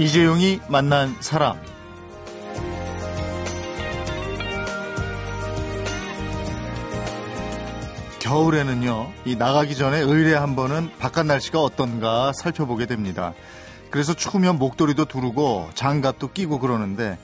[0.00, 1.60] 이재용이 만난 사람.
[8.18, 13.34] 겨울에는요, 이 나가기 전에 의뢰 한 번은 바깥 날씨가 어떤가 살펴보게 됩니다.
[13.90, 17.18] 그래서 추우면 목도리도 두르고 장갑도 끼고 그러는데,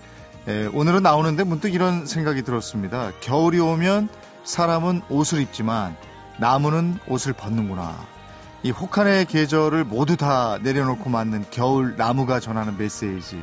[0.46, 3.10] 에, 오늘은 나오는데 문득 이런 생각이 들었습니다.
[3.22, 4.10] 겨울이 오면
[4.44, 5.96] 사람은 옷을 입지만
[6.38, 8.15] 나무는 옷을 벗는구나.
[8.62, 13.42] 이 혹한의 계절을 모두 다 내려놓고 맞는 겨울 나무가 전하는 메시지.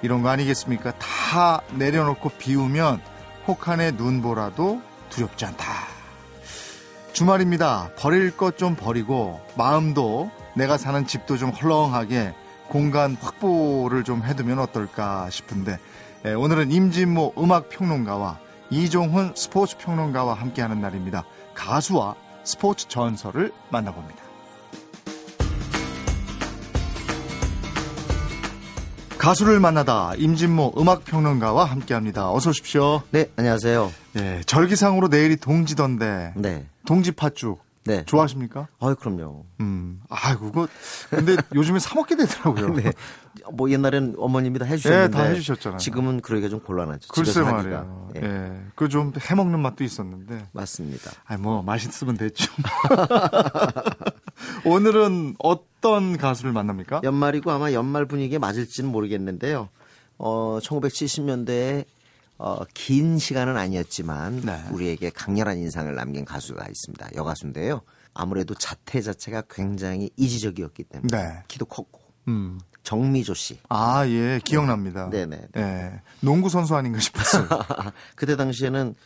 [0.00, 0.92] 이런 거 아니겠습니까?
[0.98, 3.00] 다 내려놓고 비우면
[3.46, 4.80] 혹한의 눈보라도
[5.10, 5.64] 두렵지 않다.
[7.12, 7.90] 주말입니다.
[7.98, 12.34] 버릴 것 좀 버리고 마음도 내가 사는 집도 좀 헐렁하게
[12.68, 15.78] 공간 확보를 좀 해두면 어떨까 싶은데
[16.24, 18.38] 예, 오늘은 임진모 음악 평론가와
[18.70, 21.24] 이종훈 스포츠 평론가와 함께하는 날입니다.
[21.54, 22.14] 가수와
[22.44, 24.21] 스포츠 전설을 만나봅니다.
[29.22, 32.32] 가수를 만나다 임진모 음악평론가와 함께합니다.
[32.32, 33.02] 어서 오십시오.
[33.12, 33.92] 네, 안녕하세요.
[34.14, 36.66] 네, 절기상으로 내일이 동지던데 네.
[36.86, 38.04] 동지 팥죽 네.
[38.04, 38.66] 좋아하십니까?
[38.80, 39.44] 아유, 그럼요.
[39.60, 40.66] 음, 아, 그거
[41.08, 42.74] 근데 요즘에 사 먹게 되더라고요.
[42.82, 42.92] 네.
[43.52, 45.16] 뭐 옛날엔 어머님이 다 해 주셨는데.
[45.16, 45.78] 네, 다 해 주셨잖아요.
[45.78, 47.06] 지금은 그러기가 좀 곤란하죠.
[47.12, 48.08] 글쎄 말이에요.
[48.16, 48.52] 예, 예.
[48.74, 50.48] 그좀 해먹는 맛도 있었는데.
[50.50, 51.12] 맞습니다.
[51.26, 52.52] 아, 뭐 맛있으면 됐죠.
[54.64, 57.00] 오늘은 어떤 가수를 만납니까?
[57.04, 59.68] 연말이고 아마 연말 분위기에 맞을지는 모르겠는데요.
[60.18, 61.84] 어, 1970년대에
[62.38, 64.64] 어, 긴 시간은 아니었지만 네.
[64.72, 67.10] 우리에게 강렬한 인상을 남긴 가수가 있습니다.
[67.14, 67.82] 여가수인데요.
[68.14, 71.42] 아무래도 자태 자체가 굉장히 이지적이었기 때문에 네.
[71.48, 72.60] 키도 컸고 음.
[72.82, 73.60] 정미조 씨.
[73.68, 75.08] 아, 예, 기억납니다.
[75.08, 75.48] 네네.
[75.56, 77.46] 예, 농구 선수 아닌가 싶었어요.
[78.16, 78.96] 그때 당시에는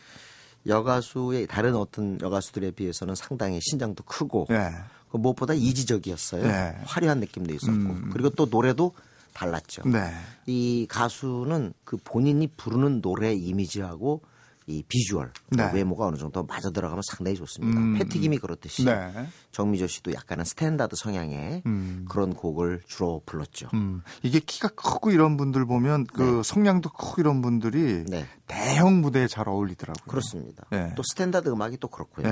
[0.65, 4.71] 여가수의 다른 어떤 여가수들에 비해서는 상당히 신장도 크고 예.
[5.11, 6.43] 그 무엇보다 이지적이었어요.
[6.43, 6.77] 네.
[6.85, 8.09] 화려한 느낌도 있었고 음.
[8.11, 8.93] 그리고 또 노래도
[9.33, 9.83] 달랐죠.
[9.87, 10.11] 네.
[10.47, 14.21] 이 가수는 그 본인이 부르는 노래 이미지하고
[14.69, 15.71] 이 비주얼 그 네.
[15.73, 17.79] 외모가 어느 정도 맞아 들어가면 상당히 좋습니다.
[17.79, 17.97] 음.
[17.97, 19.27] 패티김이 그렇듯이 네.
[19.51, 22.05] 정미조 씨도 약간은 스탠다드 성향의 음.
[22.09, 23.69] 그런 곡을 주로 불렀죠.
[23.73, 29.27] 음, 이게 키가 크고 이런 분들 보면 그 성량도 크고 이런 분들이 네, 대형 무대에
[29.27, 30.05] 잘 어울리더라고요.
[30.05, 30.65] 그렇습니다.
[30.69, 30.91] 네.
[30.97, 32.27] 또 스탠다드 음악이 또 그렇고요.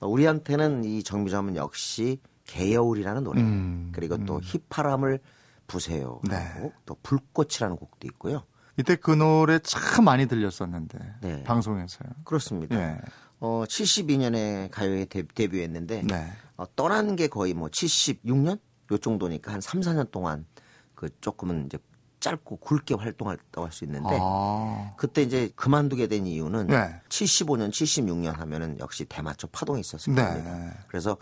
[0.00, 0.04] 예.
[0.04, 1.02] 어, 우리한테는 이
[1.36, 5.20] 하면 역시 개여울이라는 노래 음, 그리고 또 휘파람을
[5.66, 6.36] 부세요 네.
[6.36, 8.44] 하고 또 불꽃이라는 곡도 있고요.
[8.78, 11.42] 이때 그 노래 참 많이 들렸었는데 네.
[11.44, 12.08] 방송에서요.
[12.24, 12.76] 그렇습니다.
[12.76, 12.98] 예.
[13.40, 16.32] 어, 72년에 가요에 데, 데뷔 했는데 네.
[16.56, 18.58] 어, 떠난 게 거의 뭐 76년
[18.90, 20.46] 요 정도니까 한 3, 4년 동안
[20.94, 21.78] 그 조금은 이제
[22.20, 24.92] 짧고 굵게 활동했다고 할 수 있는데 아.
[24.96, 27.00] 그때 이제 그만두게 된 이유는 네.
[27.08, 30.22] 75년, 76년 하면은 역시 대마초 파동이 있었을 네.
[30.22, 30.74] 겁니다.
[30.88, 31.16] 그래서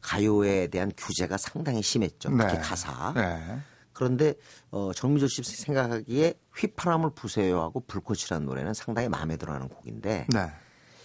[0.00, 2.30] 가요에 대한 규제가 상당히 심했죠.
[2.30, 2.58] 특히 네.
[2.58, 3.12] 가사.
[3.14, 3.58] 네.
[3.94, 4.34] 그런데
[4.70, 10.52] 어, 정미조 씨 생각하기에 휘파람을 부세요 하고 불꽃이라는 노래는 상당히 마음에 들어하는 곡인데 네.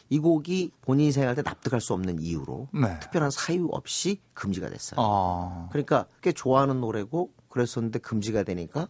[0.10, 3.00] 이 곡이 본인이 생각할 때 납득할 수 없는 이유로 네.
[3.00, 5.00] 특별한 사유 없이 금지가 됐어요.
[5.00, 5.70] 아.
[5.72, 8.88] 그러니까 꽤 좋아하는 노래고 그랬었는데 금지가 되니까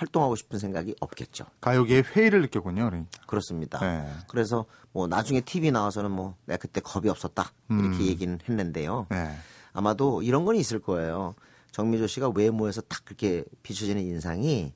[0.00, 1.44] 활동하고 싶은 생각이 없겠죠.
[1.60, 2.86] 가요계의 회의를 느꼈군요.
[2.86, 3.10] 그러니까.
[3.26, 3.78] 그렇습니다.
[3.80, 4.10] 네.
[4.28, 8.00] 그래서 뭐 나중에 TV 나와서는 뭐 내가 그때 겁이 없었다 이렇게 음.
[8.02, 9.06] 얘기는 했는데요.
[9.10, 9.36] 네.
[9.74, 11.34] 아마도 이런 건 있을 거예요.
[11.72, 14.72] 정미조 씨가 외모에서 딱 그렇게 비춰지는 인상이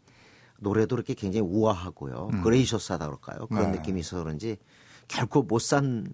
[0.58, 2.28] 노래도 이렇게 굉장히 우아하고요.
[2.42, 3.46] 그레이셔스하다 그럴까요?
[3.46, 3.72] 그런 음.
[3.72, 3.78] 네.
[3.78, 4.58] 느낌이 있어서 그런지
[5.08, 6.12] 결코 못 산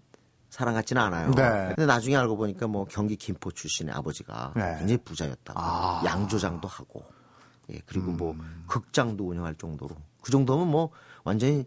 [0.50, 1.30] 사람 같지는 않아요.
[1.30, 1.72] 네.
[1.76, 4.76] 근데 나중에 알고 보니까 뭐 경기 김포 출신의 아버지가 네.
[4.78, 6.00] 굉장히 부자였다고 아.
[6.00, 6.06] 음.
[6.06, 7.04] 양조장도 하고
[7.72, 8.36] 예, 그리고 뭐
[8.66, 10.90] 극장도 운영할 정도로 그 정도면 뭐
[11.24, 11.64] 완전히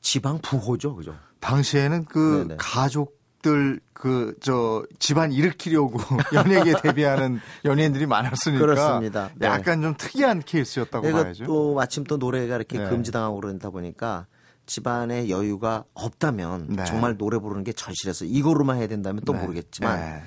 [0.00, 1.16] 지방 부호죠, 그죠?
[1.40, 2.56] 당시에는 그 네네.
[2.58, 5.98] 가족들 그 저 집안 일으키려고
[6.34, 9.30] 연예계 데뷔하는 연예인들이 많았으니까 그렇습니다.
[9.36, 9.46] 네.
[9.46, 11.44] 약간 좀 특이한 케이스였다고 봐야죠.
[11.44, 12.88] 또 마침 또 노래가 이렇게 네.
[12.88, 14.26] 금지당하고 그러다 보니까
[14.66, 16.84] 집안의 여유가 없다면 네.
[16.84, 19.40] 정말 노래 부르는 게 절실해서 이거로만 해야 된다면 또 네.
[19.40, 20.22] 모르겠지만 네.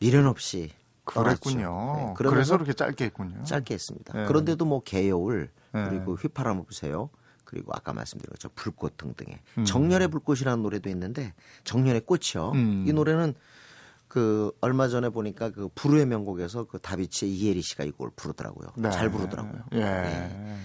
[0.00, 0.70] 미련 없이
[1.04, 1.62] 그랬군요.
[1.62, 2.06] 떠났죠.
[2.06, 3.42] 네, 그래서 그렇게 짧게 했군요.
[3.44, 4.12] 짧게 했습니다.
[4.12, 4.26] 네.
[4.26, 5.88] 그런데도 뭐 개여울 네.
[5.88, 7.10] 그리고 휘파람을 부세요.
[7.44, 9.64] 그리고 아까 말씀드린 것처럼 불꽃 등등의 음.
[9.64, 11.34] 정열의 불꽃이라는 노래도 있는데
[11.64, 12.52] 정열의 꽃이요.
[12.54, 12.84] 음.
[12.86, 13.34] 이 노래는
[14.08, 18.68] 그 얼마 전에 보니까 그 불후의 명곡에서 그 다비치의 이혜리 씨가 이 곡을 부르더라고요.
[18.76, 18.90] 네.
[18.90, 19.64] 잘 부르더라고요.
[19.72, 19.78] 예.
[19.80, 20.56] 네.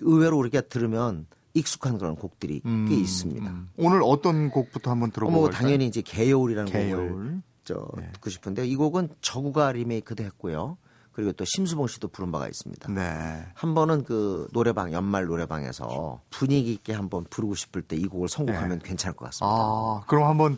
[0.00, 3.50] 의외로 우리가 들으면 익숙한 그런 곡들이 음, 꽤 있습니다.
[3.50, 3.70] 음.
[3.76, 5.50] 오늘 어떤 곡부터 한번 어, 들어보고 뭐?
[5.50, 7.42] 당연히 이제 개여울이라는 곡을 개여울.
[7.64, 10.76] 저 듣고 싶은데 이 곡은 저구가 리메이크도 했고요.
[11.12, 12.90] 그리고 또 심수봉 씨도 부른 바가 있습니다.
[12.92, 13.44] 네.
[13.54, 18.78] 한 번은 그 노래방 연말 노래방에서 분위기 있게 한번 부르고 싶을 때 이 곡을 선곡하면
[18.78, 19.46] 괜찮을 것 같습니다.
[19.46, 20.56] 아, 그럼 한번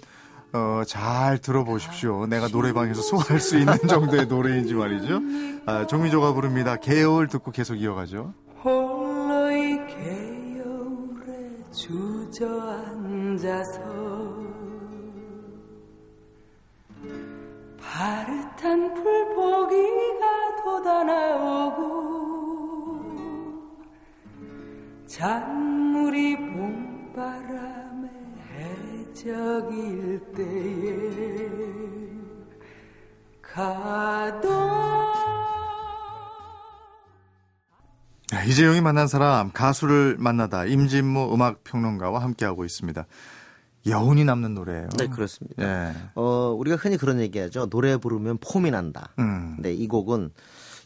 [0.52, 2.26] 어, 잘 들어보십시오.
[2.26, 5.20] 내가 노래방에서 소화할 수 있는 정도의 노래인지 말이죠.
[5.66, 6.76] 아, 정미조가 부릅니다.
[6.76, 8.34] 개요를 듣고 계속 이어가죠.
[8.62, 11.64] 홀로이 개요울에
[13.02, 14.41] 주저앉아서
[18.02, 21.82] 파릇한 풀포기가 돋아나오고
[25.06, 28.08] 잔물이 봄바람에
[28.56, 31.49] 해적일 때에
[33.40, 34.50] 가도
[38.32, 43.06] 네, 이재용이 만난 사람 가수를 만나다 임진모 음악 평론가와 함께하고 있습니다.
[43.87, 44.88] 여운이 남는 노래예요.
[44.99, 45.62] 네, 그렇습니다.
[45.62, 45.94] 예.
[46.14, 47.69] 어, 우리가 흔히 그런 얘기하죠.
[47.69, 49.08] 노래 부르면 폼이 난다.
[49.19, 49.55] 음.
[49.56, 50.31] 근데 이 곡은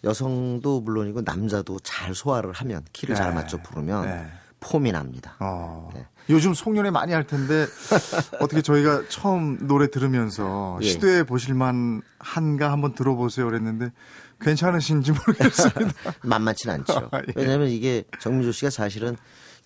[0.05, 3.21] 여성도 물론이고 남자도 잘 소화를 하면 키를 네.
[3.21, 4.27] 잘 맞춰 부르면 네.
[4.61, 5.37] 폼이 납니다.
[5.41, 6.07] 어, 네.
[6.31, 7.67] 요즘 송년회 많이 할 텐데
[8.41, 10.87] 어떻게 저희가 처음 노래 들으면서 예.
[10.87, 13.93] 시도해 보실만 한가 한번 들어보세요 그랬는데
[14.41, 15.93] 괜찮으신지 모르겠습니다.
[16.25, 17.11] 만만치 않죠.
[17.29, 17.33] 예.
[17.37, 19.17] 왜냐하면 이게 정민조 씨가 사실은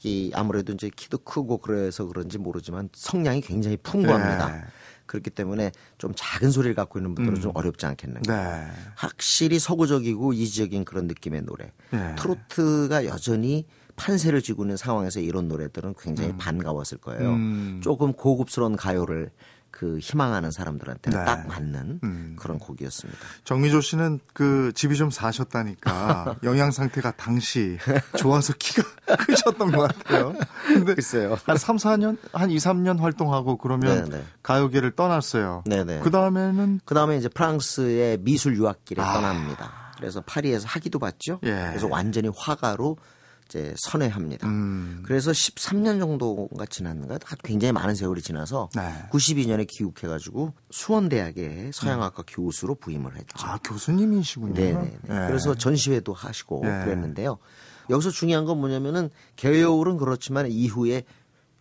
[0.02, 4.52] 이 아무래도 이제 키도 크고 그래서 그런지 모르지만 성량이 굉장히 풍부합니다.
[4.52, 4.64] 네.
[5.06, 8.32] 그렇기 때문에 좀 작은 소리를 갖고 있는 분들은 좀 어렵지 않겠는가.
[8.32, 8.67] 네.
[8.94, 11.73] 확실히 서구적이고 이지적인 그런 느낌의 노래.
[11.91, 12.14] 네.
[12.17, 13.67] 트로트가 여전히
[13.97, 17.31] 판세를 쥐고 있는 상황에서 이런 노래들은 굉장히 반가웠을 거예요.
[17.31, 17.81] 음.
[17.82, 19.31] 조금 고급스러운 가요를
[19.70, 21.25] 그 희망하는 사람들한테는 네.
[21.25, 22.37] 딱 맞는 음.
[22.38, 23.19] 그런 곡이었습니다.
[23.44, 27.78] 정미조 씨는 그 집이 좀 사셨다니까 영양 상태가 당시
[28.17, 28.82] 좋아서 키가
[29.26, 30.34] 크셨던 것 같아요.
[30.67, 31.38] 근데 글쎄요.
[31.46, 34.25] 한 3, 4년, 한 2, 3년 활동하고 그러면 네, 네.
[34.43, 35.64] 가요계를 떠났어요.
[35.67, 36.00] 네네.
[36.00, 39.14] 그 다음에는 그 다음에 이제 프랑스의 미술 유학길에 아.
[39.14, 39.72] 떠납니다.
[39.96, 41.40] 그래서 파리에서 학위도 받죠.
[41.44, 41.67] 예.
[41.69, 42.96] 그래서 완전히 화가로
[43.50, 44.47] 이제 선회합니다.
[44.47, 47.19] 음, 그래서 13년 정도가 지났는가?
[47.43, 48.82] 굉장히 많은 세월이 지나서 네.
[49.11, 53.35] 92년에 귀국해가지고 수원대학의 서양학과 교수로 부임을 했죠.
[53.38, 54.55] 아 교수님이시군요.
[54.55, 54.99] 네네.
[55.02, 55.08] 예.
[55.08, 56.85] 그래서 전시회도 하시고 네.
[56.85, 57.38] 그랬는데요.
[57.91, 61.03] 여기서 중요한 건 뭐냐면은 개요울은 그렇지만 이후에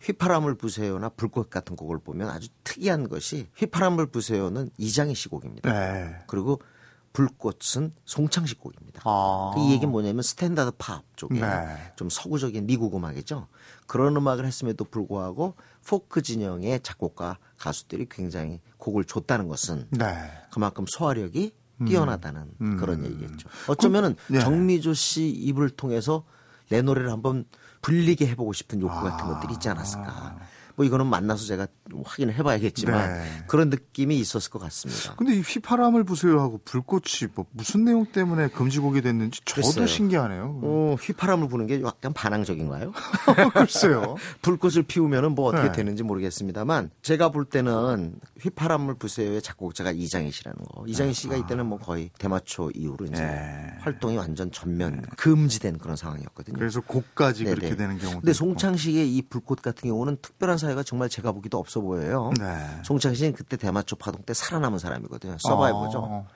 [0.02, 5.72] 휘파람을 부세요나 불꽃 같은 곡을 보면 아주 특이한 것이 휘파람을 부세요는 이장희 씨 곡입니다.
[5.72, 6.16] 네.
[6.28, 6.62] 그리고
[7.12, 9.02] 불꽃은 송창식 곡입니다.
[9.04, 9.54] 아.
[9.58, 11.92] 이 얘기는 뭐냐면 스탠다드 팝 쪽에 네.
[11.96, 13.48] 좀 서구적인 미국 음악이죠.
[13.86, 15.54] 그런 음악을 했음에도 불구하고
[15.86, 20.30] 포크 진영의 작곡가 가수들이 굉장히 곡을 줬다는 것은 네.
[20.52, 21.52] 그만큼 소화력이
[21.86, 22.76] 뛰어나다는 음.
[22.76, 23.48] 그런 얘기겠죠.
[23.66, 24.40] 어쩌면은 그, 예.
[24.40, 26.24] 정미조 씨 입을 통해서
[26.68, 27.46] 내 노래를 한번
[27.82, 30.38] 불리게 해보고 싶은 욕구 같은 것들이 있지 않았을까.
[30.76, 33.44] 뭐 이거는 만나서 제가 좀 확인을 해봐야겠지만 네.
[33.46, 35.14] 그런 느낌이 있었을 것 같습니다.
[35.16, 39.86] 근데 이 휘파람을 부세요 하고 불꽃이 뭐 무슨 내용 때문에 금지곡이 됐는지 저도 글쎄요.
[39.86, 40.60] 신기하네요.
[40.62, 42.92] 어, 휘파람을 부는 게 약간 반항적인가요?
[43.54, 44.16] 글쎄요.
[44.42, 45.72] 불꽃을 피우면은 뭐 어떻게 네.
[45.72, 50.84] 되는지 모르겠습니다만 제가 볼 때는 휘파람을 부세요의 작곡자가 이장희 씨라는 거.
[50.86, 53.74] 이장희 씨가 이때는 뭐 거의 대마초 이후로 이제 네.
[53.80, 56.58] 활동이 완전 전면 금지된 그런 상황이었거든요.
[56.58, 57.56] 그래서 곡까지 네네.
[57.56, 58.32] 그렇게 되는 경우도 근데.
[58.32, 62.30] 송창식의 이 불꽃 같은 경우는 특별한 사회가 정말 제가 보기도 없어 보여요.
[62.38, 62.82] 네.
[62.84, 65.36] 송창식은 그때 대마초 파동 때 살아남은 사람이거든요.
[65.38, 65.98] 서바이버죠.
[65.98, 66.26] 어.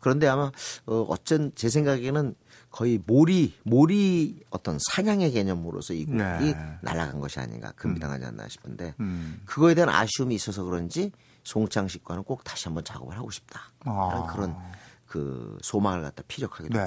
[0.00, 0.50] 그런데 아마
[0.86, 2.34] 어, 어쩐 제 생각에는
[2.70, 6.78] 거의 몰이 몰이 어떤 사냥의 개념으로서 이 곡이 네.
[6.82, 9.40] 날아간 것이 아닌가 금비당하지 않나 싶은데 음.
[9.46, 11.10] 그거에 대한 아쉬움이 있어서 그런지
[11.44, 13.72] 송창식과는 꼭 다시 한번 작업을 하고 싶다.
[13.84, 14.26] 아.
[14.30, 14.54] 그런
[15.08, 16.84] 그 소망을 갖다 피력하기도 네.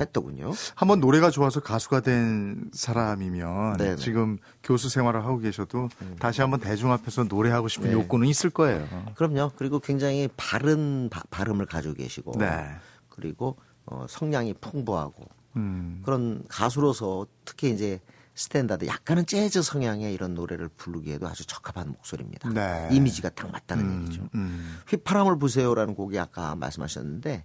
[0.00, 0.50] 했더군요.
[0.74, 3.90] 한번 노래가 좋아서 가수가 된 사람이면 네네.
[3.92, 3.96] 음.
[3.96, 5.88] 지금 교수 생활을 하고 계셔도
[6.18, 7.92] 다시 한번 대중 앞에서 노래하고 싶은 네.
[7.92, 8.86] 욕구는 있을 거예요.
[9.14, 9.52] 그럼요.
[9.56, 12.68] 그리고 굉장히 바른 바, 발음을 가지고 계시고 네.
[13.08, 15.24] 그리고 어, 성량이 풍부하고
[15.56, 16.02] 음.
[16.04, 18.00] 그런 가수로서 특히 이제
[18.34, 22.48] 스탠다드 약간은 재즈 성향의 이런 노래를 부르기에도 아주 적합한 목소리입니다.
[22.48, 22.88] 네.
[22.90, 24.28] 이미지가 딱 맞다는 얘기죠.
[24.34, 24.78] 음.
[24.88, 27.44] 휘파람을 부세요라는 곡이 아까 말씀하셨는데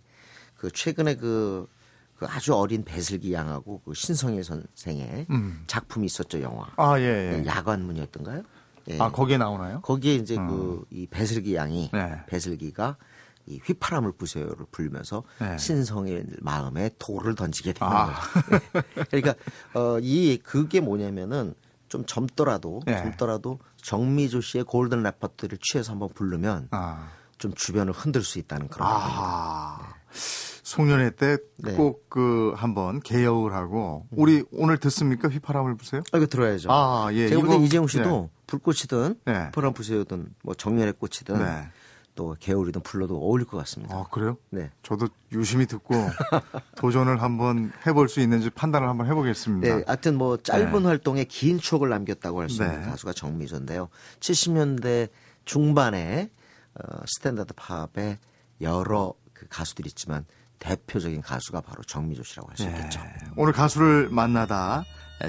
[0.58, 1.68] 그 최근에 그,
[2.16, 5.64] 그 아주 어린 배슬기 양하고 그 신성일 선생의 음.
[5.68, 6.68] 작품이 있었죠 영화.
[6.76, 7.46] 아, 예, 예.
[7.46, 8.44] 야관문이었던가요?
[8.90, 9.00] 예.
[9.00, 9.82] 아, 거기에 나오나요?
[9.82, 12.22] 거기에 이제 그이 배슬기 양이 네.
[12.28, 12.98] 배슬기가
[13.46, 15.58] 이 휘파람을 부세요를 불면서 네.
[15.58, 18.14] 신성일 마음에 돌을 던지게 되는 아.
[18.14, 18.60] 거죠.
[18.76, 19.04] 네.
[19.10, 19.36] 그러니까
[19.74, 21.54] 어, 이 그게 뭐냐면은
[21.88, 22.98] 좀 젊더라도 네.
[22.98, 27.10] 젊더라도 정미조 씨의 골든 레퍼토리를 취해서 한번 부르면 아.
[27.38, 28.90] 좀 주변을 흔들 수 있다는 그런.
[28.92, 29.94] 아.
[30.18, 31.74] 송년회 때 네.
[31.74, 35.30] 꼭그 한번 개혁을 하고 우리 오늘 듣습니까?
[35.30, 36.02] 휘파람을 부세요?
[36.12, 36.70] 아, 이거 들어야죠.
[36.72, 37.28] 아, 예.
[37.30, 39.46] 제가 볼때 이거- 이재용 씨도 불꽃이든 네.
[39.46, 41.68] 휘파람 부세요든 뭐 정열의 꽃이든 네.
[42.16, 43.96] 또 개울이든 불러도 어울릴 것 같습니다.
[43.96, 44.38] 아, 그래요?
[44.50, 44.72] 네.
[44.82, 45.94] 저도 유심히 듣고
[46.78, 49.76] 도전을 한번 해볼 수 있는지 판단을 한번 해보겠습니다.
[49.78, 50.88] 네, 하여튼 뭐 짧은 네.
[50.88, 52.88] 활동에 긴 추억을 남겼다고 할 수 있는 네.
[52.88, 53.90] 가수가 정미조인데요.
[54.20, 55.10] 70년대
[55.46, 56.30] 중반에
[56.76, 58.18] 어, 스탠다드 팝의
[58.62, 60.26] 여러 그 가수들이 있지만
[60.60, 63.00] 대표적인 가수가 바로 정미조 씨라고 할 수 있겠죠.
[63.00, 63.28] 예.
[63.36, 64.84] 오늘 가수를 만나다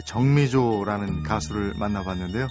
[0.07, 2.49] 정미조라는 가수를 만나봤는데요.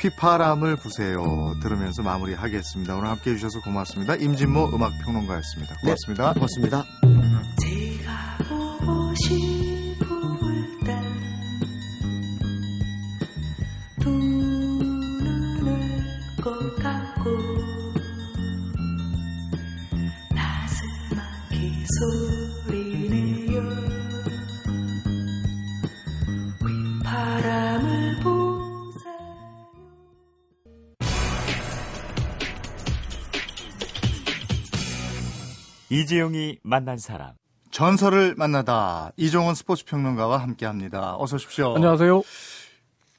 [0.00, 2.96] 휘파람을 부세요 들으면서 마무리하겠습니다.
[2.96, 4.16] 오늘 함께 해 주셔서 고맙습니다.
[4.16, 5.76] 임진모 음악평론가였습니다.
[5.80, 6.32] 고맙습니다.
[6.32, 6.84] 네, 고맙습니다.
[36.10, 37.32] 이재용이 만난 사람.
[37.72, 41.16] 전설을 만나다 이종원 스포츠 평론가와 함께 합니다.
[41.18, 41.74] 어서 오십시오.
[41.74, 42.22] 안녕하세요.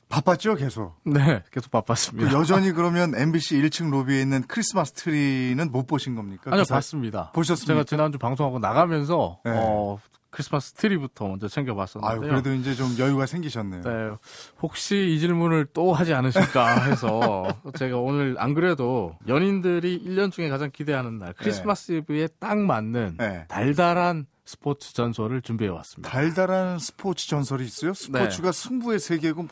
[0.08, 0.96] 바빴죠, 계속.
[1.03, 2.32] 네, 계속 그 바빴습니다.
[2.32, 6.44] 여전히 그러면 MBC 1층 로비에 있는 크리스마스 트리는 못 보신 겁니까?
[6.51, 7.32] 아니요, 그 사- 봤습니다.
[7.34, 7.74] 보셨습니까?
[7.74, 9.51] 제가 지난주 방송하고 나가면서 네.
[9.53, 10.00] 어,
[10.38, 12.29] 크리스마스 트리부터 먼저 아유, 챙겨봤었는데요.
[12.29, 13.82] 그래도 이제 좀 여유가 생기셨네요.
[13.82, 14.15] 네,
[14.62, 20.70] 혹시 이 질문을 또 하지 않으실까 해서 제가 오늘 안 그래도 연인들이 1년 중에 가장
[20.72, 23.46] 기대하는 날 크리스마스 이브에 딱 맞는 네.
[23.48, 26.08] 달달한 스포츠 전설을 준비해 왔습니다.
[26.12, 27.96] 달달한 스포츠 전설이 있어요?
[27.96, 29.41] 스포츠가 승부의 세계고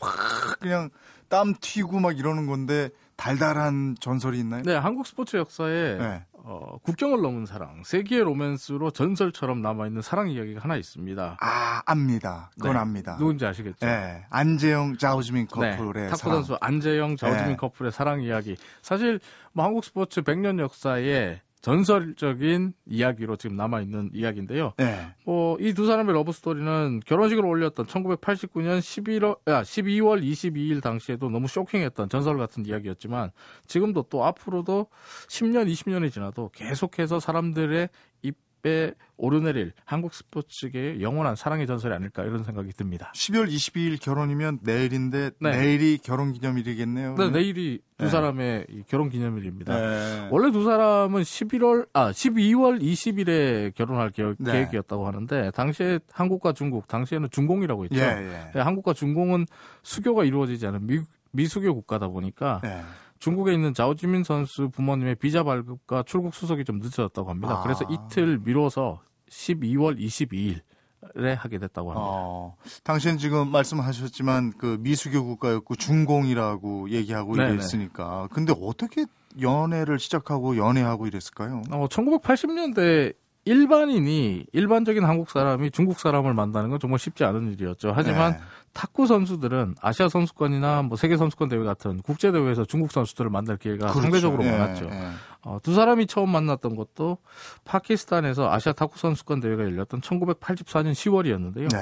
[0.60, 0.90] 그냥
[1.28, 4.62] 땀 튀고 막 이러는 건데 달달한 전설이 있나요?
[4.62, 6.24] 네, 한국 스포츠 역사에 네.
[6.48, 11.38] 어, 국경을 넘은 사랑, 세기의 로맨스로 전설처럼 남아있는 사랑 이야기가 하나 있습니다.
[11.40, 12.50] 아, 압니다.
[12.54, 13.16] 그건 네, 압니다.
[13.16, 13.84] 누군지 아시겠죠?
[13.84, 14.24] 네.
[14.30, 16.18] 안재형, 자오즈민 커플의 네, 탁구.
[16.18, 17.56] 선수 안재형, 자오즈민 네.
[17.56, 18.56] 커플의 사랑 이야기.
[18.80, 19.18] 사실
[19.52, 24.74] 뭐 한국 스포츠 100년 역사에 전설적인 이야기로 지금 남아 있는 이야기인데요.
[24.76, 25.12] 네.
[25.24, 31.48] 뭐 이 두 사람의 러브 스토리는 결혼식을 올렸던 1989년 11월 아, 12월 22일 당시에도 너무
[31.48, 33.32] 쇼킹했던 전설 같은 이야기였지만
[33.66, 34.86] 지금도 또 앞으로도
[35.28, 37.88] 10년, 20년이 지나도 계속해서 사람들의
[38.22, 43.12] 입 에 오르내릴 한국 스포츠계의 영원한 사랑의 전설이 아닐까 이런 생각이 듭니다.
[43.14, 45.50] 12월 22일 결혼이면 내일인데 네.
[45.50, 47.14] 내일이 결혼 기념일이겠네요.
[47.14, 48.10] 네, 내일이 두 네.
[48.10, 49.78] 사람의 이 결혼 기념일입니다.
[49.78, 50.28] 네.
[50.32, 54.50] 원래 두 사람은 11월 아 12월 20일에 결혼할 계획, 네.
[54.50, 58.00] 계획이었다고 하는데 당시에 한국과 중국 당시에는 중공이라고 했죠.
[58.00, 58.50] 예, 예.
[58.52, 59.46] 네, 한국과 중공은
[59.84, 62.82] 수교가 이루어지지 않은 미, 미수교 국가다 보니까 네.
[63.18, 67.58] 중국에 있는 자오지민 선수 부모님의 비자 발급과 출국 수속이 좀 늦어졌다고 합니다.
[67.58, 67.62] 아.
[67.62, 72.08] 그래서 이틀 미뤄서 12월 22일에 하게 됐다고 합니다.
[72.08, 77.54] 어, 당신 지금 말씀하셨지만 그 미수교 국가였고 중공이라고 얘기하고 네네.
[77.54, 78.28] 이랬으니까.
[78.32, 79.06] 근데 어떻게
[79.40, 81.62] 연애를 시작하고 연애하고 이랬을까요?
[81.70, 83.14] 어, 1980년대
[83.46, 87.92] 일반인이 일반적인 한국 사람이 중국 사람을 만나는 건 정말 쉽지 않은 일이었죠.
[87.94, 88.38] 하지만 네.
[88.74, 93.86] 탁구 선수들은 아시아 선수권이나 뭐 세계 선수권 대회 같은 국제 대회에서 중국 선수들을 만날 기회가
[93.86, 94.00] 그렇죠.
[94.02, 94.86] 상대적으로 예, 많았죠.
[94.86, 95.10] 예.
[95.42, 97.18] 어, 두 사람이 처음 만났던 것도
[97.64, 101.72] 파키스탄에서 아시아 탁구 선수권 대회가 열렸던 1984년 10월이었는데요.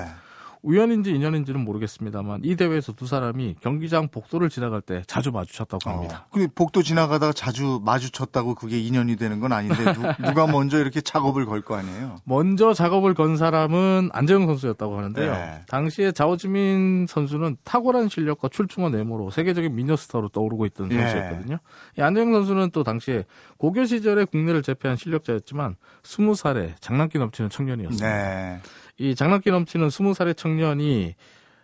[0.64, 0.71] 네.
[0.71, 6.25] 우연인지 인연인지는 모르겠습니다만 이 대회에서 두 사람이 경기장 복도를 지나갈 때 자주 마주쳤다고 합니다.
[6.25, 11.00] 어, 근데 복도 지나가다가 자주 마주쳤다고 그게 인연이 되는 건 아닌데 누, 누가 먼저 이렇게
[11.00, 12.16] 작업을 걸 거 아니에요?
[12.25, 15.33] 먼저 작업을 건 사람은 안재영 선수였다고 하는데요.
[15.33, 15.61] 네.
[15.68, 21.00] 당시에 자오지민 선수는 탁월한 실력과 출중한 외모로 세계적인 미녀 스타로 떠오르고 있던 예.
[21.00, 21.59] 선수였거든요.
[21.99, 23.25] 이 안재영 선수는 또 당시에
[23.59, 28.06] 고교 시절에 국내를 제패한 실력자였지만 20살에 장난기 넘치는 청년이었습니다.
[28.06, 28.61] 네.
[28.99, 31.15] 이 장난기 넘치는 20살의 청년이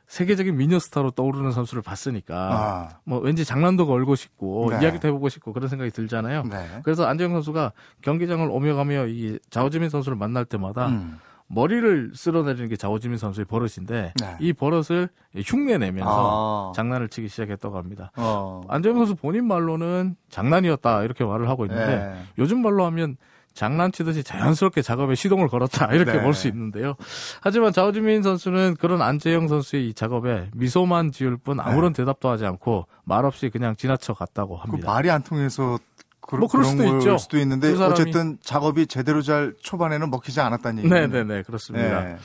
[0.07, 4.81] 세계적인 미녀 스타로 떠오르는 선수를 봤으니까 아, 뭐 왠지 장난도 걸고 싶고 네.
[4.83, 6.43] 이야기도 해보고 싶고 그런 생각이 들잖아요.
[6.51, 6.81] 네.
[6.83, 7.73] 그래서 안재영 선수가
[8.03, 11.21] 경기장을 오며 가며 이 자오지민 선수를 만날 때마다 음.
[11.47, 14.37] 머리를 쓸어내리는 게 자오지민 선수의 버릇인데 네.
[14.41, 16.73] 이 버릇을 흉내내면서 아.
[16.75, 18.11] 장난을 치기 시작했다고 합니다.
[18.17, 18.63] 어.
[18.69, 22.23] 안재영 선수 본인 말로는 장난이었다 이렇게 말을 하고 있는데 네.
[22.39, 23.17] 요즘 말로 하면
[23.61, 26.23] 장난치듯이 자연스럽게 작업에 시동을 걸었다 이렇게 네.
[26.23, 26.95] 볼수 있는데요.
[27.43, 32.87] 하지만 자오지민 선수는 그런 안재영 선수의 이 작업에 미소만 지을 뿐 아무런 대답도 하지 않고
[33.05, 34.91] 말없이 그냥 지나쳐 갔다고 그 합니다.
[34.93, 35.79] 말이 안 통해서
[36.23, 37.19] 그, 뭐 그럴 런 수도 걸 있죠.
[37.19, 41.07] 수도 있는데 두 사람이- 어쨌든 작업이 제대로 잘 초반에는 먹히지 않았다는 얘기예요.
[41.09, 42.01] 네네네 그렇습니다.
[42.05, 42.17] 네.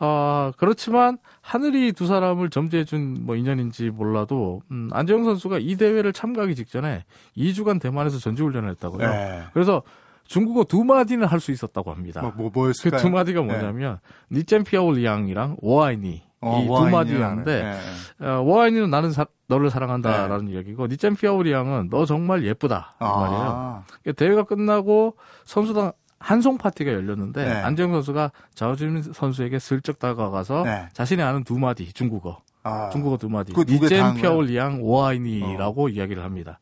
[0.00, 6.54] 아, 그렇지만 하늘이 두 사람을 점지해준 뭐 인연인지 몰라도 음, 안재영 선수가 이 대회를 참가하기
[6.56, 7.04] 직전에
[7.36, 9.06] 2주간 대만에서 전지훈련을 했다고요.
[9.08, 9.42] 네.
[9.52, 9.82] 그래서
[10.30, 12.20] 중국어 두 마디는 할 수 있었다고 합니다.
[12.22, 13.00] 뭐, 뭐그 뭐였을까요?
[13.00, 13.98] 두 마디가 뭐냐면
[14.30, 16.90] 니젠피아올리앙이랑 워아이니 어, 이두 와인이라는.
[16.98, 17.62] 마디였는데
[18.20, 18.26] 네.
[18.26, 23.42] 어, 워아이니는 나는 사- 너를 사랑한다라는 이야기고 니젠피아올리앙은 너 정말 예쁘다 이 말이에요.
[23.42, 27.50] 아, 그러니까 대회가 끝나고 선수단 한송 파티가 열렸는데 네.
[27.62, 30.88] 안재영 선수가 자오진 선수에게 슬쩍 다가가서 네.
[30.92, 32.90] 자신이 아는 두 마디 중국어 아.
[32.90, 34.22] 중국어 두 마디 그거 두개다 니젠 한 거예요?
[34.22, 36.60] 피아올리앙 오아이니라고 이야기를 합니다.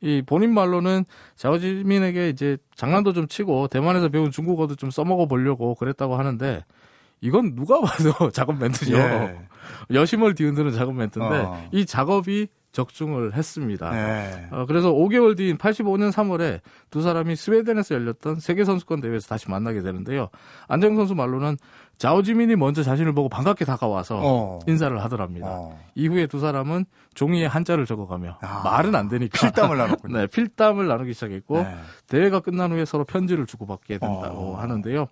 [0.00, 1.04] 이 본인 말로는
[1.36, 6.64] 자오지민에게 이제 장난도 좀 치고 대만에서 배운 중국어도 좀 써먹어 보려고 그랬다고 하는데
[7.20, 8.96] 이건 누가 봐도 작업 멘트죠.
[8.96, 9.38] 예.
[9.92, 11.68] 여심을 뒤흔드는 작업 멘트인데 어.
[11.72, 13.90] 이 작업이 적중을 했습니다.
[13.90, 14.48] 네.
[14.50, 19.80] 어, 그래서 5개월 뒤인 85년 3월에 두 사람이 스웨덴에서 열렸던 세계 선수권 대회에서 다시 만나게
[19.80, 20.28] 되는데요.
[20.68, 21.56] 안정 선수 말로는
[21.96, 24.58] 자오지민이 먼저 자신을 보고 반갑게 다가와서 어.
[24.66, 25.46] 인사를 하더랍니다.
[25.48, 25.78] 어.
[25.94, 28.62] 이후에 두 사람은 종이에 한자를 적어가며 아.
[28.62, 30.12] 말은 안 되니까 필담을 나눴군요.
[30.20, 31.74] 네, 필담을 나누기 시작했고 네.
[32.08, 34.56] 대회가 끝난 후에 서로 편지를 주고받게 된다고 어.
[34.60, 35.06] 하는데요.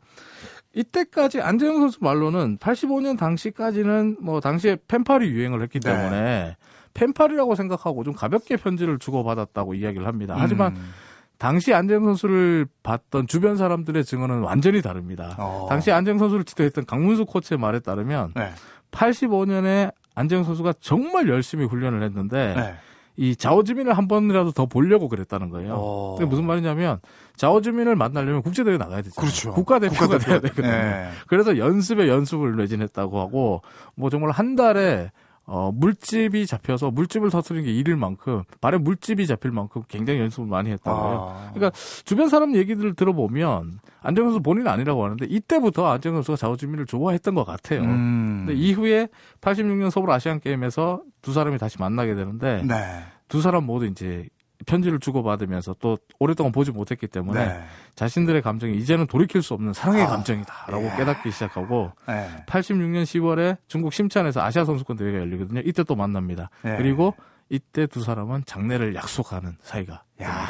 [0.75, 5.91] 이때까지 안재영 선수 말로는 85년 당시까지는 뭐 당시에 펜팔이 유행을 했기 네.
[5.91, 6.57] 때문에
[6.95, 10.35] 펜팔이라고 생각하고 좀 가볍게 편지를 주고받았다고 이야기를 합니다.
[10.39, 10.91] 하지만 음.
[11.39, 15.35] 당시 안재영 선수를 봤던 주변 사람들의 증언은 완전히 다릅니다.
[15.39, 15.67] 어.
[15.69, 18.51] 당시 안재영 선수를 지도했던 강문수 코치의 말에 따르면 네.
[18.93, 22.75] 85년에 안재영 선수가 정말 열심히 훈련을 했는데 네.
[23.17, 25.75] 이 자오즈민을 한 번이라도 더 보려고 그랬다는 거예요.
[25.75, 26.15] 어.
[26.17, 27.01] 그게 무슨 말이냐면
[27.37, 29.21] 자오즈민을 만나려면 국제대회 나가야 되죠.
[29.21, 29.53] 그렇죠.
[29.53, 30.67] 국가대표가 돼야 되거든요.
[30.69, 31.11] 네.
[31.29, 33.63] 그래서 연습에 연습을 매진했다고 하고
[33.95, 35.11] 뭐 정말 한 달에
[35.47, 40.71] 어, 물집이 잡혀서 물집을 터트리는 게 일일 만큼 발에 물집이 잡힐 만큼 굉장히 연습을 많이
[40.71, 41.35] 했다고 해요.
[41.35, 41.51] 아.
[41.53, 47.35] 그러니까 주변 사람 얘기들을 들어보면 안정 선수 본인은 아니라고 하는데 이때부터 안정 선수가 자오즈민을 좋아했던
[47.35, 47.83] 것 같아요.
[47.83, 48.45] 음.
[48.47, 49.09] 근데 이후에
[49.43, 53.05] 86년 서울 아시안 게임에서 두 사람이 다시 만나게 되는데 네.
[53.29, 54.29] 두 사람 모두 이제
[54.65, 57.65] 편지를 주고받으면서 또 오랫동안 보지 못했기 때문에 네.
[57.95, 60.09] 자신들의 감정이 이제는 돌이킬 수 없는 사랑의 아.
[60.09, 60.97] 감정이다라고 예.
[60.97, 62.45] 깨닫기 시작하고 네.
[62.47, 65.61] 86년 10월에 중국 심찬에서 아시아 선수권 대회가 열리거든요.
[65.65, 66.51] 이때 또 만납니다.
[66.65, 66.77] 예.
[66.77, 67.15] 그리고
[67.49, 70.47] 이때 두 사람은 장례를 약속하는 사이가 야,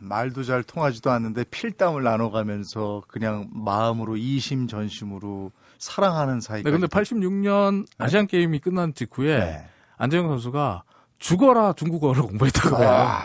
[0.00, 6.68] 말도 잘 통하지도 않는데 필담을 나눠가면서 그냥 마음으로 이심전심으로 사랑하는 사이가.
[6.68, 9.68] 네, 근데 86년 아시안 게임이 끝난 직후에 네.
[9.98, 10.84] 안재영 선수가
[11.18, 12.88] 죽어라 중국어를 공부했다고 해요.
[12.88, 13.22] 와,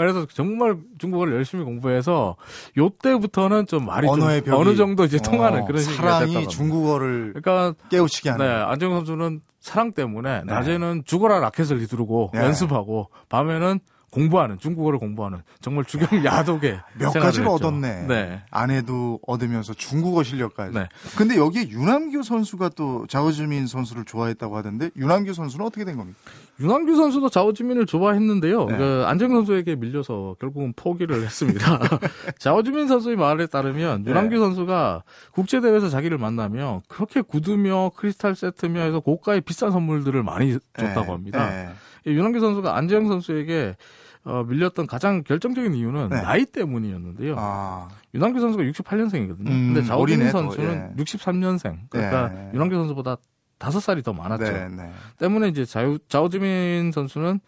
[0.00, 2.36] 그래서 정말 중국어를 열심히 공부해서
[2.76, 4.22] 요때부터는 좀 말이 좀
[4.54, 6.48] 어느 정도 이제 통하는 어, 그런 식이 됐다고 합니다.
[6.48, 8.64] 중국어를 그러니까 깨우치게 네, 하는.
[8.64, 10.44] 안정현 선수는 사랑 때문에 네.
[10.44, 12.40] 낮에는 죽어라 라켓을 휘두르고 네.
[12.40, 17.48] 연습하고 밤에는 공부하는 중국어를 공부하는 정말 주경 야독의 몇 생활을 가지를.
[17.48, 18.06] 얻었네.
[18.08, 18.42] 네.
[18.50, 20.74] 아내도 얻으면서 중국어 실력까지.
[20.74, 20.88] 네.
[21.16, 26.18] 근데 여기에 윤남규 선수가 또 자오즈민 선수를 좋아했다고 하던데 윤남규 선수는 어떻게 된 겁니까?
[26.60, 28.64] 윤한규 선수도 자오지민을 좋아했는데요.
[28.66, 28.76] 네.
[28.76, 31.78] 그 안정 선수에게 밀려서 결국은 포기를 했습니다.
[32.38, 34.10] 자오지민 선수의 말에 따르면 네.
[34.10, 40.58] 윤한규 선수가 국제 대회에서 자기를 만나면 그렇게 구두며 크리스탈 세트며 해서 고가의 비싼 선물들을 많이
[40.76, 41.10] 줬다고 네.
[41.12, 41.50] 합니다.
[41.50, 41.68] 네.
[42.06, 43.76] 이 윤한규 선수가 안재영 선수에게
[44.24, 46.22] 어, 밀렸던 가장 결정적인 이유는 네.
[46.22, 47.36] 나이 때문이었는데요.
[47.38, 49.48] 아, 윤한규 선수가 68년생이거든요.
[49.48, 49.82] 음, 근데
[50.26, 51.02] 또, 선수는 예.
[51.02, 51.78] 63년생.
[51.88, 52.50] 그러니까 예.
[52.52, 53.16] 윤한규 선수보다
[53.58, 54.44] 5살이 더 많았죠.
[54.44, 54.92] 네, 네.
[55.18, 57.40] 때문에 이제 자유, 자오지민 선수는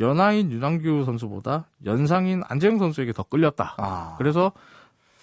[0.00, 3.74] 연하인 윤한규 선수보다 연상인 안재영 선수에게 더 끌렸다.
[3.78, 4.52] 아, 그래서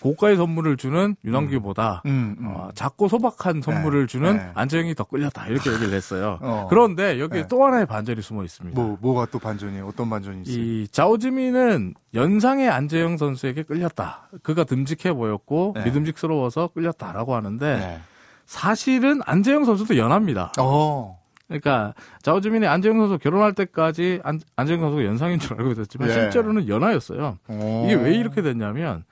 [0.07, 2.47] 고가의 선물을 주는 윤한규보다 음, 음.
[2.47, 4.51] 어, 작고 소박한 선물을 네, 주는 네.
[4.53, 5.47] 안재영이 더 끌렸다.
[5.47, 6.39] 이렇게 얘기를 했어요.
[6.41, 6.67] 어.
[6.69, 7.47] 그런데 여기에 네.
[7.49, 8.79] 또 하나의 반전이 숨어 있습니다.
[8.79, 9.85] 뭐 뭐가 또 반전이에요?
[9.85, 10.55] 어떤 반전이 있어요?
[10.55, 14.29] 이 자오지민은 연상의 안재영 선수에게 끌렸다.
[14.43, 15.83] 그가 듬직해 보였고 네.
[15.85, 17.99] 믿음직스러워서 끌렸다라고 하는데 네.
[18.45, 20.53] 사실은 안재영 선수도 연합니다.
[20.57, 26.13] 어, 그러니까 자오지민이 안재영 선수 결혼할 때까지 안, 안재영 선수가 연상인 줄 알고 있었지만 예.
[26.13, 27.37] 실제로는 연하였어요.
[27.47, 27.83] 어.
[27.85, 29.03] 이게 왜 이렇게 됐냐면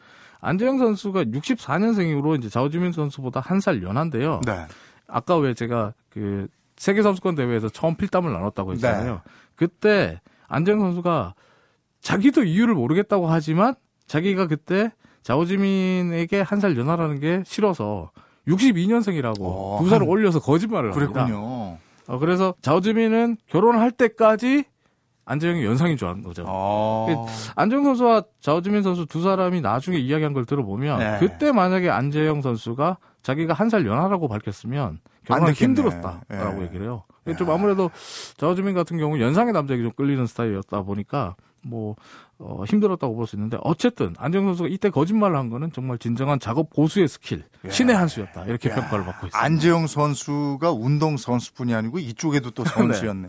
[0.45, 4.41] 안재영 선수가 64년생으로 이제 자오지민 선수보다 한 살 연한데요.
[4.45, 4.65] 네.
[5.07, 9.13] 아까 왜 제가 그 세계 선수권 대회에서 처음 필담을 나눴다고 했잖아요.
[9.13, 9.19] 네.
[9.55, 11.33] 그때 안재영 선수가
[12.01, 13.73] 자기도 이유를 모르겠다고 하지만
[14.07, 14.91] 자기가 그때
[15.23, 18.11] 자오지민에게 한 살 연하라는 게 싫어서
[18.47, 21.23] 62년생이라고 어, 두 살을 한- 올려서 거짓말을 합니다.
[21.25, 21.77] 그랬군요.
[22.07, 24.65] 어, 그래서 자오지민은 결혼할 때까지
[25.25, 26.45] 안재영이 연상인 줄 아는 거죠.
[26.47, 27.25] 어.
[27.55, 31.17] 안재영 선수와 자오지민 선수 두 사람이 나중에 이야기한 걸 들어보면 네.
[31.19, 35.53] 그때 만약에 안재영 선수가 자기가 한 살 연하라고 밝혔으면 결혼하기.
[35.63, 36.65] 힘들었다라고 예.
[36.67, 37.03] 얘기를 해요.
[37.39, 37.89] 좀 아무래도
[38.37, 41.95] 자오지민 같은 경우 연상의 남자에게 좀 끌리는 스타일이었다 보니까 뭐
[42.37, 46.69] 어, 힘들었다고 볼 수 있는데 어쨌든 안재형 선수가 이때 거짓말을 한 거는 정말 진정한 작업
[46.69, 49.41] 고수의 스킬 신의 한 수였다 이렇게 평가를 받고 있습니다.
[49.41, 53.27] 안재형 선수가 운동 선수뿐이 아니고 이쪽에도 또 선수였네.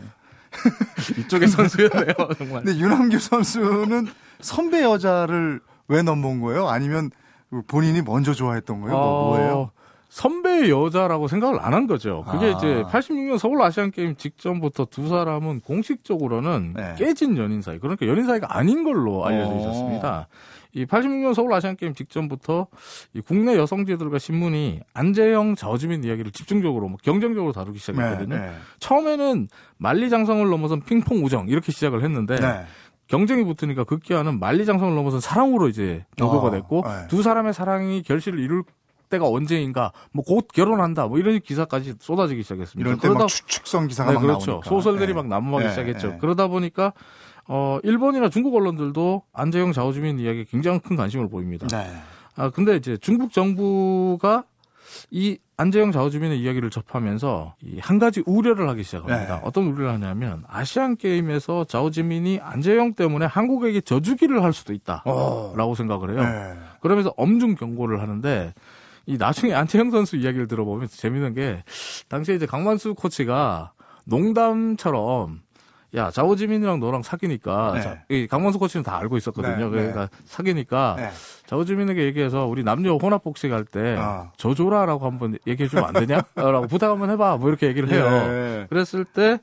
[1.19, 2.63] 이쪽의 선수였네요 정말.
[2.65, 4.07] 근데 유남규 선수는
[4.41, 6.69] 선배 여자를 왜 넘본 거예요?
[6.69, 7.11] 아니면
[7.69, 8.97] 본인이 먼저 좋아했던 거예요?
[8.97, 9.71] 뭐, 어, 뭐예요?
[10.09, 12.25] 선배의 여자라고 생각을 안 한 거죠.
[12.31, 12.49] 그게 아.
[12.51, 16.95] 이제 86년 서울 아시안 게임 직전부터 두 사람은 공식적으로는 네.
[16.97, 19.59] 깨진 연인 사이, 그러니까 연인 사이가 아닌 걸로 알려져 어.
[19.61, 20.29] 있었습니다.
[20.77, 22.67] 이 86년 서울 아시안 게임 직전부터
[23.15, 28.37] 이 국내 여성지들과 신문이 안재영, 자오지민 이야기를 집중적으로 뭐 경쟁적으로 다루기 시작했거든요.
[28.37, 32.65] 네, 처음에는 만리장성을 넘어선 핑퐁 우정 이렇게 시작을 했는데 네.
[33.07, 37.07] 경쟁이 붙으니까 극기와는 만리장성을 넘어선 사랑으로 이제 보도가 어, 됐고 네.
[37.09, 38.63] 두 사람의 사랑이 결실을 이룰
[39.09, 42.87] 때가 언제인가 뭐 곧 결혼한다 뭐 이런 기사까지 쏟아지기 시작했습니다.
[42.87, 44.51] 이럴 때막 추측성 기사가 네, 막 그렇죠.
[44.51, 44.69] 나오니까.
[44.69, 45.15] 소설들이 예.
[45.15, 46.09] 막 난무하기 예, 시작했죠.
[46.15, 46.19] 예.
[46.19, 46.93] 그러다 보니까
[47.49, 51.67] 어 일본이나 중국 언론들도 안재영 좌우주민 이야기에 굉장히 큰 관심을 보입니다.
[51.69, 51.87] 네.
[52.37, 54.45] 아 근데 이제 중국 정부가
[55.11, 59.37] 이 안재영 좌우주민의 이야기를 접하면서 이 한 가지 우려를 하기 시작합니다.
[59.37, 59.41] 네.
[59.45, 66.21] 어떤 우려를 하냐면 아시안 게임에서 좌우지민이 안재영 때문에 한국에게 저주기를 할 수도 있다라고 생각을 해요.
[66.21, 66.23] 어.
[66.25, 66.61] 네.
[66.81, 68.53] 그러면서 엄중 경고를 하는데
[69.07, 71.63] 이 나중에 안채영 선수 이야기를 들어보면 재밌는 게
[72.09, 73.73] 당시에 이제 강만수 코치가
[74.05, 75.41] 농담처럼
[75.97, 77.81] 야 자오지민이랑 너랑 사귀니까 네.
[77.81, 79.57] 자, 이 강만수 코치는 다 알고 있었거든요.
[79.57, 81.11] 네, 그러니까 사귀니까 네.
[81.47, 84.31] 자오지민에게 얘기해서 우리 남녀 혼합 복식 할때 아.
[84.37, 86.23] 저조라라고 한번 얘기해 주면 안 되냐?
[86.35, 87.39] 라고 부탁 한번 해봐.
[87.39, 88.05] 뭐 이렇게 얘기를 해요.
[88.05, 88.67] 예.
[88.69, 89.41] 그랬을 때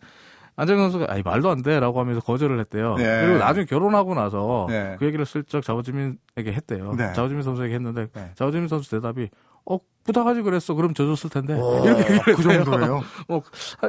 [0.56, 2.96] 안정 선수가 아이 말도 안 돼라고 하면서 거절을 했대요.
[2.96, 3.22] 네.
[3.26, 4.96] 그리고 나중에 결혼하고 나서 네.
[5.00, 6.94] 그 얘기를 슬쩍 자오지민에게 했대요.
[6.96, 7.14] 네.
[7.14, 8.32] 자오지민 선수에게 했는데 네.
[8.36, 9.30] 자오지민 선수 대답이
[9.66, 10.74] 어 부탁하지 그랬어.
[10.74, 12.44] 그럼 져줬을 텐데 오, 이렇게 얘기를 그.
[12.44, 13.02] 정도예요.
[13.30, 13.42] 어,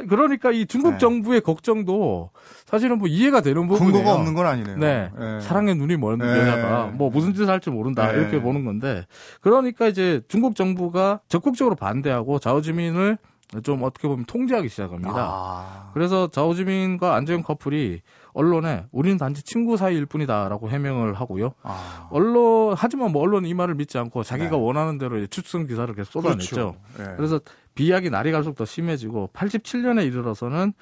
[0.07, 0.97] 그러니까 이 중국 네.
[0.97, 2.31] 정부의 걱정도
[2.65, 3.93] 사실은 뭐 이해가 되는 부분이에요.
[3.93, 4.77] 근거가 없는 건 아니네요.
[4.77, 5.09] 네.
[5.19, 5.41] 예.
[5.41, 6.25] 사랑에 눈이 먼 네.
[6.25, 8.17] 여자가 뭐 무슨 짓을 할지 모른다 네.
[8.19, 9.05] 이렇게 보는 건데
[9.41, 13.17] 그러니까 이제 중국 정부가 적극적으로 반대하고 자오지민을
[13.63, 15.13] 좀 어떻게 보면 통제하기 시작합니다.
[15.15, 15.91] 아.
[15.93, 18.01] 그래서 자오지민과 안재영 커플이
[18.35, 21.53] 언론에 우리는 단지 친구 사이일 뿐이다라고 해명을 하고요.
[21.63, 22.07] 아.
[22.11, 24.55] 언론 하지만 뭐 언론은 이 말을 믿지 않고 자기가 네.
[24.57, 26.55] 원하는 대로 추측성 기사를 계속 쏟아냈죠.
[26.55, 26.75] 그렇죠.
[26.99, 27.15] 예.
[27.15, 27.39] 그래서
[27.75, 30.73] 비약이 날이 갈수록 더 심해지고 87년에 이르러서는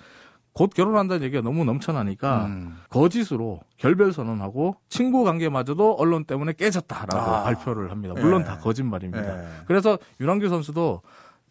[0.53, 2.77] 곧 결혼한다는 얘기가 너무 넘쳐나니까 음.
[2.89, 7.43] 거짓으로 결별 선언하고 친구 관계마저도 언론 때문에 깨졌다라고 아.
[7.43, 8.15] 발표를 합니다.
[8.19, 8.45] 물론 예.
[8.45, 9.43] 다 거짓말입니다.
[9.43, 9.47] 예.
[9.67, 11.01] 그래서 윤한규 선수도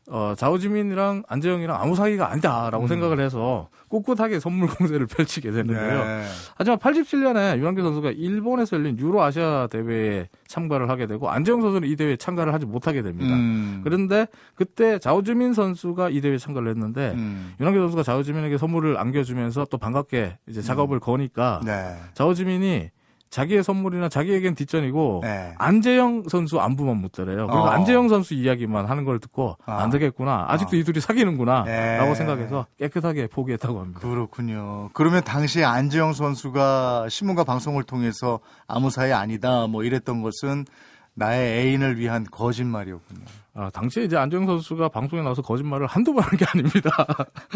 [0.08, 6.02] 어, 자오지민이랑 안재영이랑 아무 사이가 아니다라고 생각을 해서 꿋꿋하게 선물 공세를 펼치게 되는데요.
[6.02, 6.06] 음.
[6.06, 6.24] 네.
[6.56, 11.94] 하지만 87년에 윤한규 선수가 일본에서 열린 유로 아시아 대회에 참가를 하게 되고 안재영 선수는 이
[11.94, 13.32] 대회에 참가를 하지 못하게 됩니다.
[13.32, 13.80] 음.
[13.84, 17.54] 그런데 그때 자오지민 선수가 이 대회에 참가를 했는데 음.
[17.60, 21.96] 윤한규 선수가 자오지민에게 선물을 안겨주면서 또 반갑게 이제 작업을 거니까 네.
[22.14, 22.90] 자오지민이
[23.32, 25.54] 자기의 선물이나 자기에겐 뒷전이고 네.
[25.56, 27.46] 안재영 선수 안부만 묻더래요.
[27.46, 27.66] 그리고 어.
[27.66, 29.78] 안재영 선수 이야기만 하는 걸 듣고 아.
[29.78, 30.44] 안 되겠구나.
[30.48, 30.78] 아직도 어.
[30.78, 31.64] 이 둘이 사귀는구나.
[31.64, 31.96] 네.
[31.96, 34.00] 라고 생각해서 깨끗하게 포기했다고 합니다.
[34.00, 34.90] 그렇군요.
[34.92, 40.66] 그러면 당시에 안재영 선수가 신문과 방송을 통해서 아무 사이 아니다 뭐 이랬던 것은
[41.14, 43.24] 나의 애인을 위한 거짓말이었군요.
[43.54, 46.90] 아, 당시에 이제 안재영 선수가 방송에 나와서 거짓말을 한두 번 한 게 아닙니다.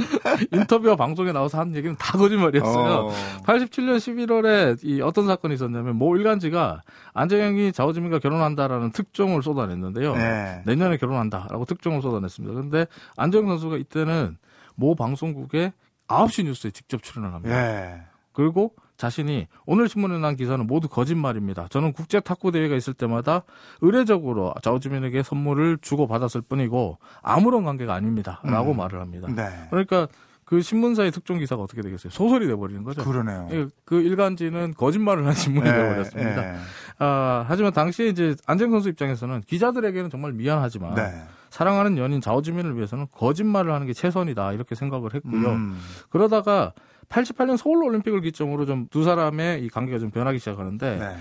[0.53, 2.93] 인터뷰와 방송에 나와서 한 얘기는 다 거짓말이었어요.
[3.07, 3.11] 어.
[3.45, 6.83] 87년 11월에 이 어떤 사건이 있었냐면 모 일간지가
[7.15, 10.15] 안재영이 자오지민과 결혼한다라는 특종을 쏟아냈는데요.
[10.17, 10.63] 네.
[10.67, 12.53] 내년에 결혼한다라고 특종을 쏟아냈습니다.
[12.55, 14.37] 그런데 안재영 선수가 이때는
[14.75, 15.73] 모 방송국의
[16.09, 17.57] 9시 뉴스에 직접 출연을 합니다.
[17.57, 18.01] 예.
[18.33, 21.67] 그리고 자신이 오늘 신문에 난 기사는 모두 거짓말입니다.
[21.69, 23.43] 저는 국제 탁구 대회가 있을 때마다
[23.81, 28.77] 의례적으로 자오지민에게 선물을 주고 받았을 뿐이고 아무런 관계가 아닙니다라고 음.
[28.77, 29.29] 말을 합니다.
[29.35, 29.49] 네.
[29.71, 30.09] 그러니까
[30.47, 32.11] 그 신문사의 특종 기사가 어떻게 되겠어요?
[32.13, 33.03] 소설이 돼버리는 거죠.
[33.03, 33.49] 그러네요.
[33.51, 36.55] 예, 그 일간지는 거짓말을 한 신문이 예, 되어버렸습니다.
[36.55, 36.57] 예.
[37.01, 41.25] 아, 하지만 당시에 이제 안정 선수 입장에서는 기자들에게는 정말 미안하지만 네.
[41.51, 45.49] 사랑하는 연인 자오지민을 위해서는 거짓말을 하는 게 최선이다 이렇게 생각을 했고요.
[45.49, 45.81] 음.
[46.11, 46.73] 그러다가
[47.09, 51.17] 88년 서울 올림픽을 기점으로 좀 두 사람의 이 관계가 좀 변하기 시작하는데 네.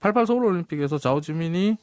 [0.00, 1.76] 88 서울 올림픽에서 자오지민이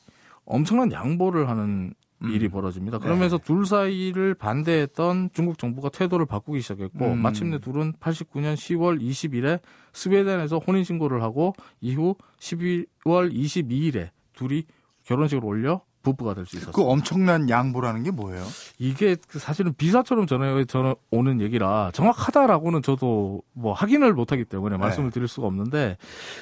[0.45, 1.93] 엄청난 양보를 하는
[2.23, 2.29] 음.
[2.31, 2.97] 일이 벌어집니다.
[2.97, 7.19] 그러면서 둘 사이를 반대했던 중국 정부가 태도를 바꾸기 시작했고 음.
[7.19, 9.59] 마침내 둘은 89년 10월 20일에
[9.93, 14.63] 스웨덴에서 혼인 신고를 하고 이후 12월 22일에 둘이
[15.03, 16.71] 결혼식을 올려 부부가 될 수 있었어요.
[16.71, 18.43] 그 엄청난 양보라는 게 뭐예요?
[18.79, 25.11] 이게 그 사실은 비사처럼 전해 전해 오는 얘기라 정확하다라고는 저도 뭐 확인을 못하기 때문에 말씀을
[25.11, 25.97] 드릴 수가 없는데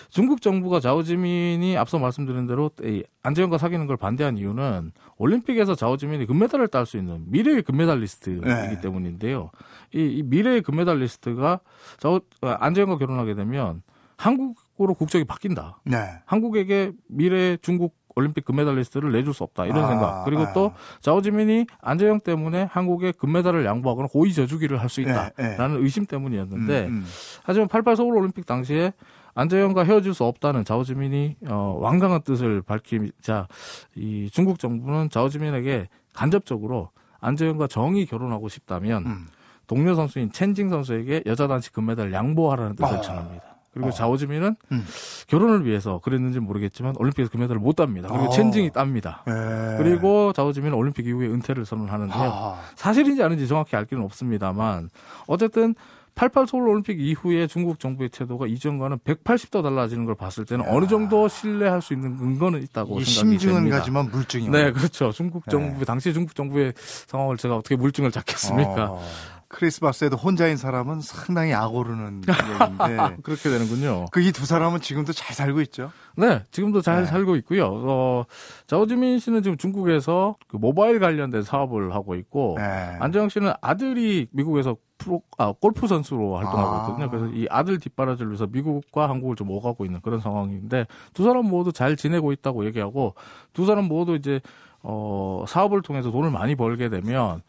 [0.09, 6.67] 중국 정부가 자오지민이 앞서 말씀드린 대로 이 안재영과 사귀는 걸 반대한 이유는 올림픽에서 자오지민이 금메달을
[6.67, 8.79] 딸 수 있는 미래의 금메달리스트이기 네.
[8.81, 9.49] 때문인데요.
[9.93, 11.59] 이, 이 미래의 금메달리스트가
[11.99, 13.81] 자오 아, 안재영과 결혼하게 되면
[14.17, 15.79] 한국으로 국적이 바뀐다.
[15.85, 15.97] 네.
[16.25, 20.53] 한국에게 미래 중국 올림픽 금메달리스트를 내줄 수 없다 이런 아, 생각 그리고 아.
[20.53, 25.53] 또 자오지민이 안재영 때문에 한국에 금메달을 양보하거나 고의 저주기를 할수 네, 네.
[25.53, 27.05] 있다라는 의심 때문이었는데 음, 음.
[27.43, 28.93] 하지만 88 서울 올림픽 당시에
[29.33, 33.47] 안재영과 헤어질 수 없다는 자오지민이 어, 완강한 뜻을 밝히자
[33.95, 39.27] 이 중국 정부는 자오지민에게 간접적으로 안재영과 정의 결혼하고 싶다면 음.
[39.67, 43.01] 동료 선수인 첸징 선수에게 여자 단식 금메달을 양보하라는 뜻을 어.
[43.01, 43.54] 전합니다.
[43.75, 43.91] 그리고 어.
[43.91, 44.85] 자오지민은 음.
[45.27, 48.07] 결혼을 위해서 그랬는지 모르겠지만 올림픽에서 금메달을 못 땁니다.
[48.07, 48.29] 그리고 어.
[48.29, 49.23] 첸징이 땁니다.
[49.27, 49.77] 예.
[49.77, 52.31] 그리고 자오지민은 올림픽 이후에 은퇴를 선언하는데요.
[52.33, 52.61] 아.
[52.75, 54.89] 사실인지 아닌지 정확히 알 길은 없습니다만
[55.27, 55.75] 어쨌든
[56.15, 61.27] 88 서울 올림픽 이후에 중국 정부의 태도가 이전과는 180도 달라지는 걸 봤을 때는 어느 정도
[61.27, 63.79] 신뢰할 수 있는 근거는 있다고 이 생각이 심증은 됩니다.
[63.79, 64.71] 가지만 물증이 네.
[64.71, 65.11] 그렇죠.
[65.11, 65.85] 중국 정부 네.
[65.85, 68.91] 당시 중국 정부의 상황을 제가 어떻게 물증을 잡겠습니까?
[68.91, 69.01] 어,
[69.47, 74.05] 크리스마스에도 혼자인 사람은 상당히 악오르는 얘기인데 그렇게 되는군요.
[74.11, 75.91] 그 이 두 사람은 지금도 잘 살고 있죠.
[76.17, 77.05] 네, 지금도 잘 네.
[77.05, 77.65] 살고 있고요.
[77.71, 78.25] 어,
[78.67, 82.63] 자오지민 씨는 지금 중국에서 그 모바일 관련된 사업을 하고 있고 네.
[82.99, 86.81] 안정영 씨는 아들이 미국에서 프로 아, 골프 선수로 활동하고 아.
[86.81, 87.09] 있거든요.
[87.09, 91.71] 그래서 이 아들 뒷바라지를 위해서 미국과 한국을 좀 오가고 있는 그런 상황인데 두 사람 모두
[91.73, 93.13] 잘 지내고 있다고 얘기하고
[93.53, 94.39] 두 사람 모두 이제
[94.81, 97.41] 어, 사업을 통해서 돈을 많이 벌게 되면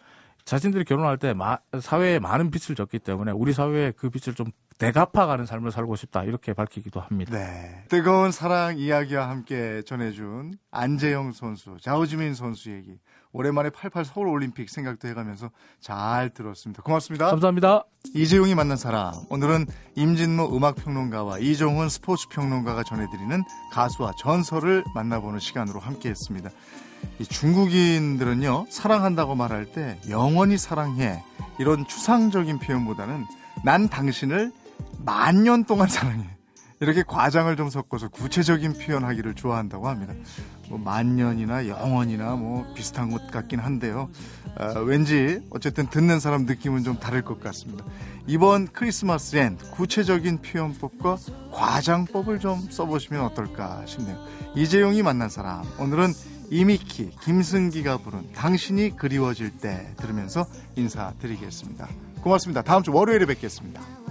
[0.47, 4.47] 자신들이 결혼할 때 마- 사회에 많은 빚을 졌기 때문에 우리 사회에 그 빚을 좀
[4.79, 7.37] 대갚아가는 삶을 살고 싶다 이렇게 밝히기도 합니다.
[7.37, 7.85] 네.
[7.89, 12.99] 뜨거운 사랑 이야기와 함께 전해준 안재영 선수, 자오지민 선수 얘기.
[13.33, 16.81] 오랜만에 88 서울 올림픽 생각도 해가면서 잘 들었습니다.
[16.83, 17.29] 고맙습니다.
[17.31, 17.85] 감사합니다.
[18.15, 19.13] 이재용이 만난 사람.
[19.29, 26.51] 오늘은 임진모 음악평론가와 이종훈 스포츠평론가가 전해드리는 가수와 전설을 만나보는 시간으로 함께했습니다.
[27.19, 31.23] 이 중국인들은요 사랑한다고 말할 때 영원히 사랑해
[31.59, 33.25] 이런 추상적인 표현보다는
[33.65, 34.53] 난 당신을
[35.05, 36.27] 만년 동안 사랑해
[36.81, 40.13] 이렇게 과장을 좀 섞어서 구체적인 표현하기를 좋아한다고 합니다.
[40.69, 44.11] 뭐 만년이나 영원이나 뭐 비슷한 것 같긴 한데요.
[44.59, 47.85] 아, 왠지 어쨌든 듣는 사람 느낌은 좀 다를 것 같습니다.
[48.27, 51.17] 이번 크리스마스엔 구체적인 표현법과
[51.53, 54.19] 과장법을 좀 써보시면 어떨까 싶네요.
[54.55, 56.13] 이재용이 만난 사람 오늘은
[56.51, 61.89] 이미키 김승기가 부른 당신이 그리워질 때 들으면서 인사드리겠습니다.
[62.23, 62.63] 고맙습니다.
[62.63, 64.06] 다음 주 월요일에 뵙겠습니다.